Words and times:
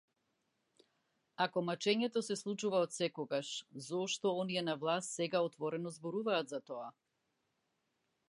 Ако 1.43 1.61
мачењето 1.65 2.21
се 2.27 2.37
случува 2.39 2.79
отсекогаш, 2.85 3.51
зошто 3.89 4.33
оние 4.45 4.65
на 4.71 4.75
власт 4.85 5.13
сега 5.21 5.41
отворено 5.49 5.91
зборуваат 5.99 6.55
за 6.55 6.61
тоа? 6.71 6.91